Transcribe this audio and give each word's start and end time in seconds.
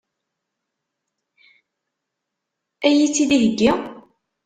Ad 2.87 2.91
iyi-tt-id-iheggi? 2.95 3.71